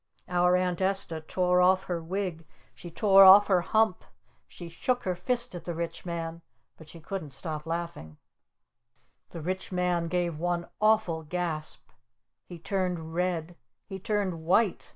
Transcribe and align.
Our 0.27 0.55
Aunt 0.55 0.81
Esta 0.81 1.21
tore 1.21 1.61
off 1.61 1.83
her 1.83 2.01
wig! 2.01 2.47
She 2.73 2.89
tore 2.89 3.23
off 3.23 3.45
her 3.45 3.61
hump! 3.61 4.03
She 4.47 4.67
shook 4.67 5.03
her 5.03 5.13
fist 5.13 5.53
at 5.53 5.65
the 5.65 5.75
Rich 5.75 6.07
Man! 6.07 6.41
But 6.75 6.89
she 6.89 6.99
couldn't 6.99 7.29
stop 7.33 7.67
laughing! 7.67 8.17
The 9.29 9.41
Rich 9.41 9.71
Man 9.71 10.07
gave 10.07 10.39
one 10.39 10.67
awful 10.81 11.21
gasp! 11.21 11.91
He 12.47 12.57
turned 12.57 13.13
red! 13.13 13.55
He 13.85 13.99
turned 13.99 14.41
white! 14.43 14.89